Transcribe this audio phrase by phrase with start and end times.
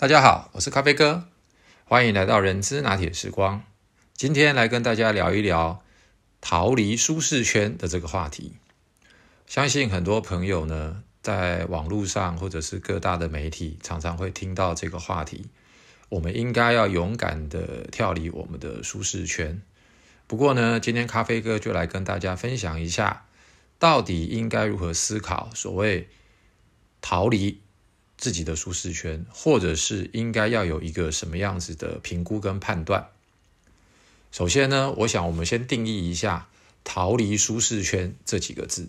[0.00, 1.28] 大家好，我是咖啡哥，
[1.84, 3.62] 欢迎来到人之拿铁时光。
[4.14, 5.82] 今天来跟大家聊一聊
[6.40, 8.54] 逃离舒适圈的这个话题。
[9.46, 15.50] 相信很多朋友呢，在网络上或者是各大的媒体，常常会听到这个话题。
[16.08, 19.60] 我们应该要勇敢的跳离我们的舒适圈。
[20.26, 23.26] 不过呢，今天咖啡哥就来跟大家分享一下，
[23.78, 26.08] 到底应该如何思考所谓
[27.02, 27.60] 逃离。
[28.20, 33.08] 自己的舒适圈，或者是应该要有一个什么样子的评估跟判断。
[34.30, 36.48] 首先呢，我想我们先定义一下
[36.84, 38.88] “逃离舒适圈”这几个字。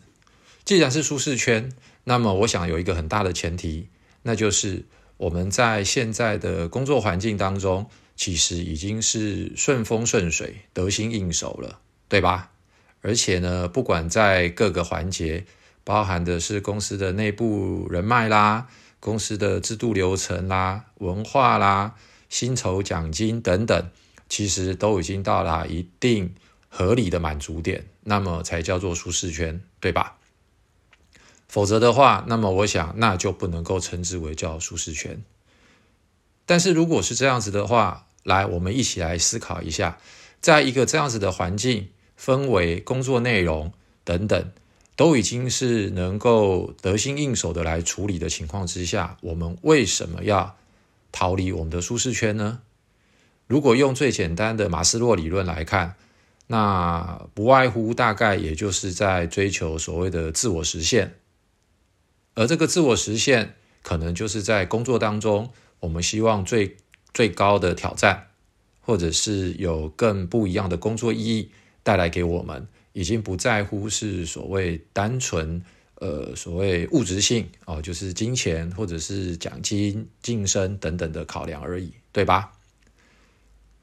[0.66, 1.72] 既然是舒适圈，
[2.04, 3.88] 那么我想有一个很大的前提，
[4.24, 4.84] 那就是
[5.16, 12.52] 我们在现在的工作环境当中，其实已经是顺风顺水、得心应手了，对吧？
[13.02, 15.46] 而且呢，不管在各个环节，
[15.84, 18.68] 包含的是公司的内部人脉啦。
[19.02, 21.96] 公司的制度流程啦、文化啦、
[22.30, 23.90] 薪酬奖金等等，
[24.30, 26.34] 其实都已经到达一定
[26.70, 30.18] 合理的满足点，那么才叫做舒适圈，对吧？
[31.50, 35.22] 否则的话，那么我想那就不能够称之为叫舒适圈。
[36.46, 39.98] 但是如果是这样子的话，来，我们一起来思考一下，
[40.40, 44.52] 在一个这样子的环境、氛围、工作内容等等。
[44.96, 50.56] 都已经是能够得心应手的来处理的情况之下，我们为什么要
[51.12, 52.62] 逃离我们的舒适圈呢？
[53.48, 55.96] 如果用最简单的马斯洛理论来看，
[56.48, 61.16] 那不外乎大概也就是在追求所谓的自我实现，
[62.36, 66.78] 而这个自我实现，可能就是在工作当中，我们希望最
[67.14, 68.28] 最高的挑战，
[68.82, 71.52] 或者是有更不一样的工作意义
[71.84, 72.68] 带来给我们。
[72.94, 75.64] 已经不在乎是所谓单纯
[75.96, 82.52] 呃所谓物质性哦，就是金钱或者是奖金、晋升等等的考量而已，对吧？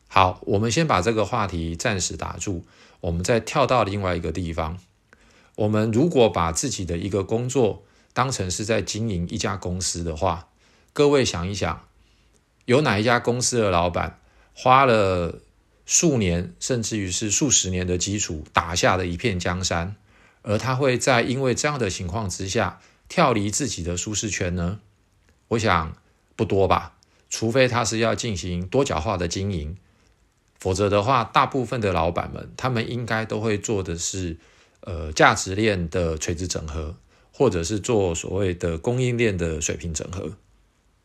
[0.08, 2.64] 好，我们先把这个话题暂时打住，
[3.00, 4.78] 我们再跳到另外一个地方。
[5.56, 10.48] 我们如果把自己的一个工作当成是在经营一家公司的话，
[10.92, 11.88] 各位想一想，
[12.66, 14.20] 有哪一家公司的老板
[14.54, 15.40] 花了？
[15.90, 19.96] 数年，甚至于是数十年的基础打下的一片江山，
[20.42, 22.78] 而他会在因为这样的情况之下
[23.08, 24.80] 跳离自己的舒适圈呢？
[25.48, 25.96] 我想
[26.36, 26.98] 不多吧，
[27.30, 29.78] 除非他是要进行多角化的经营，
[30.58, 34.36] 否则的话，大部分的老板们他们应该都会做的是
[34.80, 36.96] 呃价值链的垂直整合，
[37.32, 40.34] 或者是做所谓的供应链的水平整合。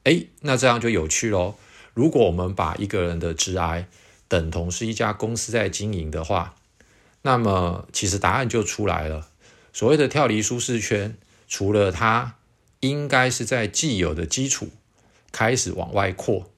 [0.03, 1.55] 哎，那这样就有趣喽。
[1.93, 3.87] 如果我们把一个人的挚爱
[4.33, 6.55] 等同是一家公司在经营的话，
[7.21, 9.29] 那么其实答案就出来了。
[9.71, 11.15] 所谓的跳离舒适圈，
[11.47, 12.33] 除了它
[12.79, 14.69] 应该是在既有的基础
[15.31, 16.49] 开始往外扩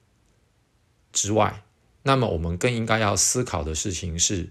[1.12, 1.64] 之外，
[2.04, 4.48] 那么我们更应该要思考的事情是，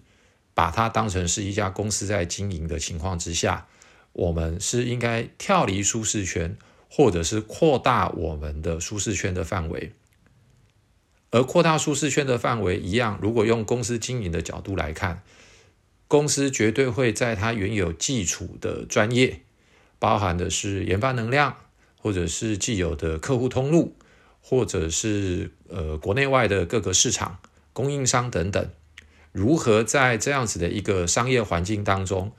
[0.53, 3.65] 把它当成是一家公司在经营的情况之下，
[4.13, 6.55] 我们是应该跳离舒适圈，
[6.91, 9.93] 或者是扩大我们的舒适圈的范围。
[11.35, 15.21] 而扩大舒适圈的范围一样，如果用公司经营的角度来看，
[16.07, 19.41] 公司绝对会在它原有基础的专业，
[19.99, 21.57] 包含的是研发能量，
[21.99, 23.97] 或者是既有的客户通路，
[24.39, 27.39] 或者是呃国内外的各个市场
[27.73, 28.69] 供应商等等，
[29.33, 32.31] 如何在这样子的一个商业环境当中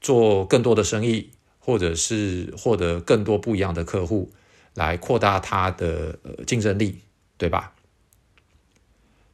[0.00, 4.32] 做更多的生意，或者是获得更多不一样的客户，
[4.74, 7.02] 来扩大它的呃竞争力，
[7.38, 7.74] 对吧？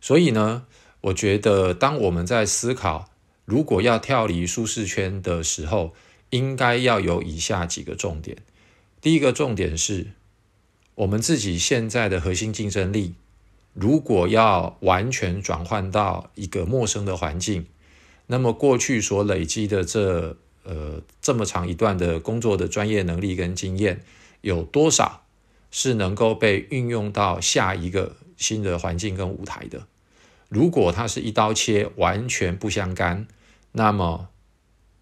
[0.03, 0.67] 所以呢，
[1.01, 3.09] 我觉得当我们在思考
[3.45, 5.95] 如果要跳离舒适圈的时候，
[6.31, 8.39] 应该要有以下几个重点。
[9.01, 10.09] 第一个重点是，
[10.97, 13.15] 我们自己现在的核心竞争力，
[13.75, 17.67] 如果要完全转换到一个陌生的环境，
[18.27, 24.03] 那么过去所累积的这呃这么长一段的工作的专业能力跟经验，
[24.41, 25.25] 有多少
[25.71, 29.87] 是能够被运用到下一个新的环境跟舞台的？
[30.53, 33.27] 如果它是一刀切，完全不相干，
[33.73, 34.29] 那么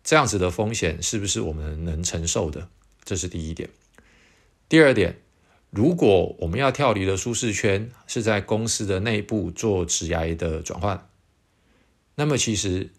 [0.05, 2.69] 这样子的风险是不是我们能承受的？
[3.05, 3.69] 这是第一点。
[4.69, 5.19] 第二点，
[5.71, 11.09] 如果我们要跳离的舒适圈是在公司的内部做职涯的转换，
[12.15, 12.93] 那么其实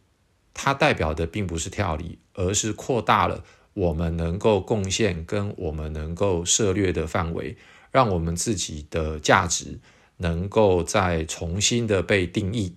[0.54, 7.56] 它代表的并不是跳离，而是扩大了我们能够贡献跟我们能够涉猎的范围，
[7.92, 9.80] 让我们自己的价值。
[10.22, 12.76] 能够再重新的被定义，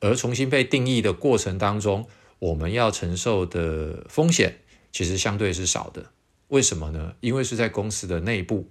[0.00, 2.06] 而重新被定义的过程当中，
[2.40, 4.58] 我们要承受的风险
[4.92, 6.10] 其实相对是少的。
[6.48, 7.14] 为什么呢？
[7.20, 8.68] 因为是在公司的内部，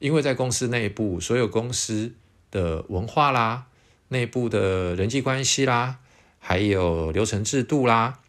[0.00, 2.14] 因为在公司内部，所有公司
[2.50, 3.68] 的文化啦、
[4.08, 6.00] 内部的人际关系啦，
[6.40, 8.20] 还有流程制度啦，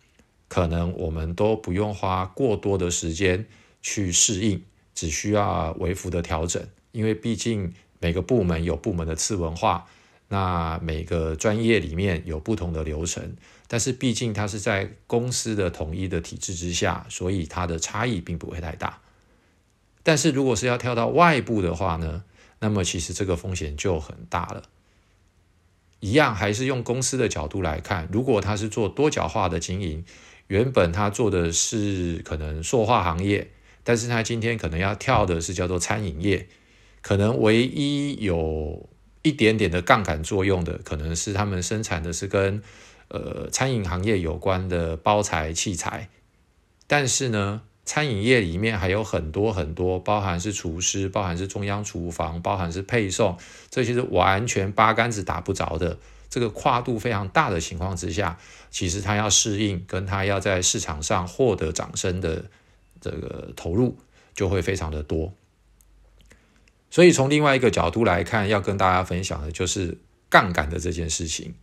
[0.47, 3.47] 可能我们都不用花过多的时间
[3.81, 4.63] 去适应，
[4.93, 6.63] 只需要微幅的调整。
[6.91, 9.87] 因为毕竟每个部门有部门的次文化，
[10.29, 13.35] 那每个专业里面有不同的流程，
[13.67, 18.99] 但是毕竟它是在公司的统一的体制之下，所以它的差异并不会太大。
[20.03, 22.23] 但是如果是要跳到外部的话呢，
[22.59, 24.63] 那么其实这个风险就很大了。
[25.99, 30.05] 一样还是用公司的角度来看，如果他是做多角化的经营，
[30.47, 33.49] 原本他做的是可能塑化行业，
[33.83, 36.47] 但是他今天可能要跳的是叫做餐饮业，
[37.01, 38.89] 可能唯一有
[39.21, 42.61] 一点点的杠杆作用的，可能是他们生产的是跟
[43.07, 46.09] 呃餐饮行业有关的包材器材，
[46.87, 47.61] 但是呢。
[47.87, 53.37] 餐饮业里面还有很多很多，包含是厨师，包含是中央厨房，包含是配送，
[53.69, 55.97] 这些是完全八竿子打不着的。
[56.29, 58.37] 这个跨度非常大的情况之下，
[58.69, 62.43] 其实他要适应，跟他要在市场上获得掌声的
[62.99, 63.95] 这个投入，
[64.35, 65.33] 就会非常的多。
[66.89, 69.97] 所以从另外一个角度来看，要跟大家分享的就是
[70.29, 71.53] 杠杆的这件事情。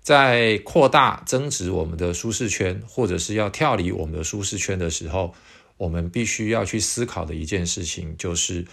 [0.00, 5.34] 在扩大增值我们的舒适圈，或者是要跳离我们的舒适圈的时候，
[5.76, 8.64] 我们必须要去思考的一件事情，就是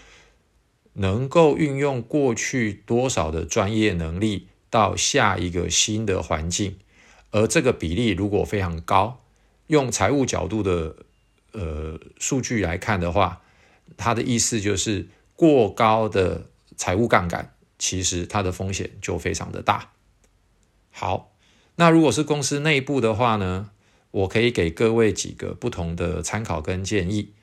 [0.93, 6.77] 能够运用过去多少的专业能力到下一个新的环境，
[7.31, 9.21] 而这个比例如果非常高，
[9.67, 10.95] 用财务角度的
[11.51, 13.41] 呃数据来看的话，
[13.97, 16.47] 它的意思就是过高的
[16.77, 19.91] 财务杠杆，其实它的风险就非常的大。
[20.91, 21.33] 好，
[21.75, 23.71] 那如果是公司内部的话呢，
[24.11, 27.33] 我可以给各位几个不同的参考跟建议，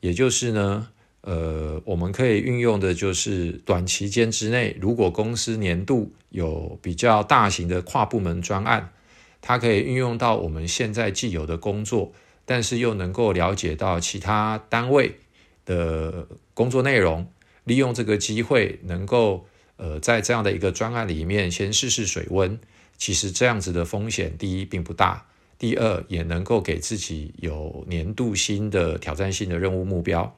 [0.00, 0.88] 也就是呢，
[1.20, 8.92] 呃，我们可以运用的就是短期间之内，如果公司年度有比较大型的跨部门专案，
[9.40, 12.12] 它可以运用到我们现在既有的工作，
[12.44, 15.20] 但是又能够了解到其他单位
[15.64, 17.30] 的工作内容，
[17.66, 19.44] 利用这个机会，能够
[19.76, 22.58] 呃在这样的一个专案里面先试试水温。
[22.96, 25.26] 其实这样子的风险，第一并不大，
[25.58, 30.34] 第二也能够给自己有年度新的挑战性的任务目标，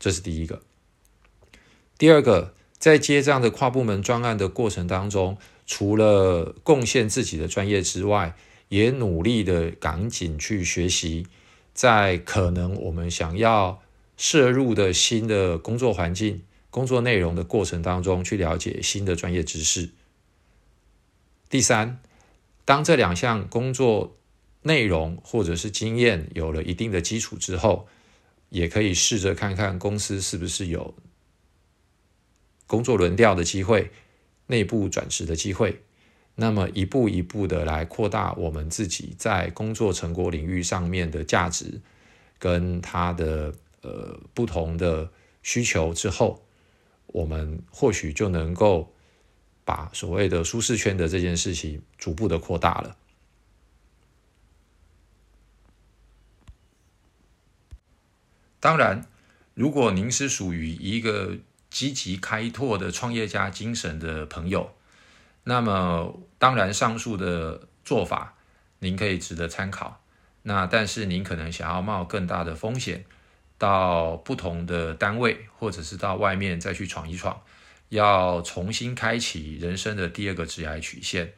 [0.00, 0.62] 这是第一个。
[1.96, 8.34] 第二个，在接这样的跨部门专案的过程当中，除了贡献自己的专业之外，
[8.70, 11.28] 也努力的赶紧去学习，
[11.72, 13.80] 在可能我们想要
[14.16, 19.90] 摄入的新的工作环境、工作内容的过程当中，去了解新的专业知识。
[21.48, 22.00] 第三，
[22.64, 24.16] 当这两项工作
[24.62, 27.86] 内容或者是经验有了一定的基础之后，
[28.48, 30.94] 也可以试着看看公司是不是有
[32.66, 33.90] 工作轮调的机会、
[34.46, 35.82] 内部转职的机会。
[36.36, 41.80] 那么一步一步的来扩大我们自己在工作成果领域上面的价值，
[42.40, 45.12] 跟它的呃不同的
[45.44, 46.44] 需求之后，
[47.06, 48.90] 我们或许就能够。
[49.66, 52.98] 把所谓的舒适圈的这件事情逐步的扩大了。
[58.60, 59.06] 当然，
[59.54, 61.38] 如果您是属于一个
[61.70, 64.74] 积极开拓的创业家精神的朋友，
[65.44, 68.34] 那么当然上述的做法
[68.80, 70.02] 您可以值得参考。
[70.42, 73.06] 那但是您可能想要冒更大的风险，
[73.58, 77.42] 到不同的单位，或者是到外面再去闯一闯。
[77.90, 81.32] 要重新开启人生的第二个职业曲线，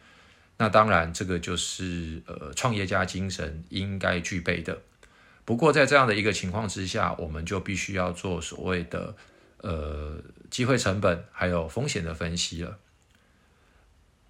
[0.57, 4.81] 那当然这个就是呃创业家精神应该具备的。
[5.45, 9.15] 不过在这样的一个情况之下，我们就必须要做所谓的
[9.59, 10.19] 呃
[10.49, 12.79] 机会成本还有风险的分析了。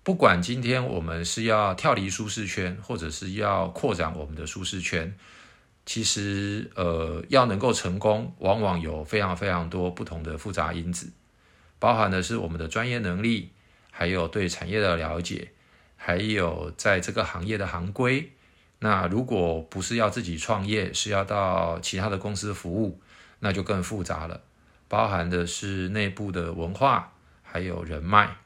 [0.03, 5.17] 不管今天我们是要跳离舒适圈，或者是要扩展我们的舒适圈，
[5.87, 11.11] 其实呃要能够成功，往往有非常非常多不同的复杂因子。
[11.79, 13.53] 包含的是我们的专业能力，
[13.91, 15.53] 还有对产业的了解，
[15.97, 18.33] 还有在这个行业的行规。
[18.81, 23.01] 那如果不是要自己创业，是要到其他的公司服务，
[23.41, 24.43] 那就更复杂了。
[24.89, 27.13] 包含的是内部的文化，
[27.43, 28.37] 还有人脉。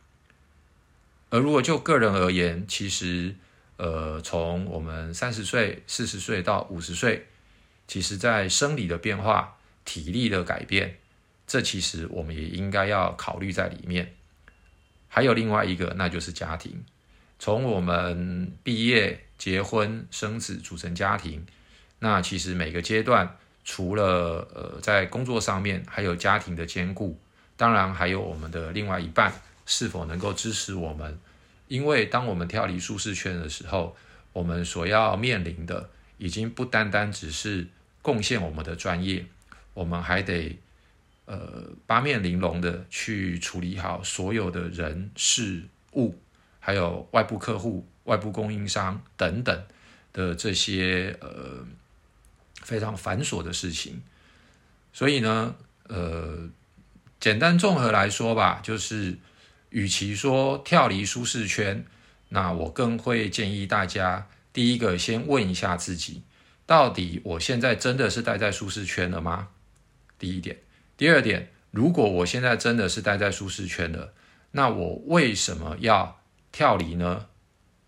[1.30, 3.36] 而如果就个人而言，其实，
[3.76, 7.26] 呃，从我们三十岁、四十岁到五十岁，
[7.90, 10.98] 其实在生理的变化、体力的改变。
[11.44, 14.14] 这其实我们也应该要考虑在里面。
[15.08, 16.84] 还有另外一个，那就是家庭。
[17.40, 21.44] 从我们毕业、结婚、生子、组成家庭，
[21.98, 27.18] 那其实每个阶段除了呃在工作上面，还有家庭的兼顾，
[27.56, 29.32] 当然还有我们的另外一半
[29.66, 31.18] 是否能够支持我们。
[31.66, 33.96] 因为当我们跳离舒适圈的时候，
[34.32, 37.66] 我们所要面临的已经不单单只是
[38.02, 39.24] 贡献我们的专业，
[39.74, 40.58] 我们还得
[41.26, 46.16] 呃八面玲珑的去处理好所有的人事物，
[46.58, 49.62] 还有外部客户、外部供应商等等
[50.12, 51.66] 的这些呃
[52.62, 54.02] 非常繁琐的事情。
[54.92, 55.54] 所以呢，
[55.88, 56.48] 呃，
[57.18, 59.18] 简单综合来说吧，就是。
[59.72, 61.84] 与其说跳离舒适圈，
[62.30, 66.22] 那我更会建议大家，第一个先问一下自己，
[66.70, 69.48] 到底我现在真的是待在舒适圈了吗？
[70.20, 70.56] 第一点，
[70.96, 74.12] 第二点，如果我现在真的是待在舒适圈了，
[74.52, 76.20] 那我为什么要
[76.52, 77.26] 跳离呢？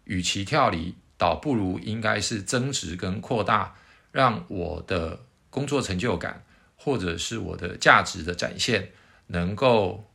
[0.02, 3.76] 与其跳离，倒不如应该是增值跟扩大，
[4.10, 8.90] 让我的工作成就感或者是我的价值的展现
[9.28, 10.08] 能够。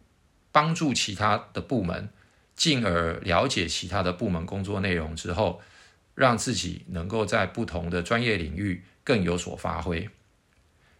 [0.49, 2.09] 帮助其他的部门，
[2.55, 5.61] 进而了解其他的部门工作内容之后，
[6.17, 10.09] 让自己能够在不同的专业领域更有所发挥，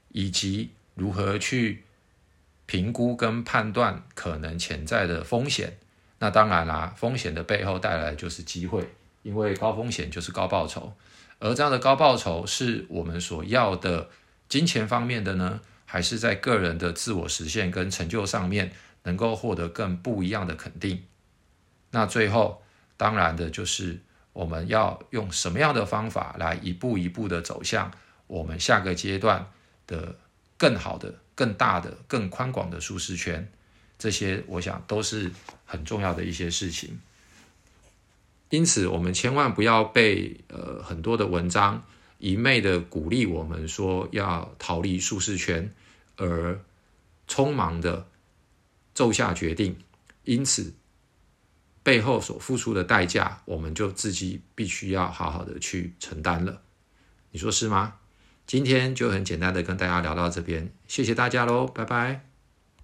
[0.09, 1.83] 以及如何去
[2.67, 5.77] 评估跟判断可能潜在的风险。
[6.19, 8.87] 那当然啦，风险的背后带来就是机会，
[9.23, 10.93] 因为高风险就是高报酬。
[11.39, 14.09] 而这样的高报酬是我们所要的
[14.47, 18.71] 金钱方面的呢，还是在个人的自我实现跟成就上面？
[19.03, 21.05] 能够获得更不一样的肯定，
[21.91, 22.61] 那最后
[22.97, 24.01] 当然的就是
[24.37, 27.91] 我们要用什么样的方法来一步一步的走向
[28.27, 29.51] 我们下个阶段
[29.87, 30.15] 的
[30.57, 33.51] 更好的、更大的、更宽广的舒适圈，
[33.97, 35.31] 这些我想都是
[35.65, 36.99] 很重要的一些事情。
[38.49, 41.83] 因此，我们千万不要被呃很多的文章
[42.19, 45.73] 一昧的鼓励我们说要逃离舒适圈，
[46.17, 46.59] 而
[47.27, 48.05] 匆忙的。
[48.93, 49.77] 奏下决定，
[50.23, 50.73] 因此
[51.87, 56.61] 背后所付出的代价，我们就自己必须要好好的去承担了。
[57.31, 57.93] 你说是吗？
[58.45, 62.26] 今天就很简单的跟大家聊到这边，谢谢大家喽，拜拜。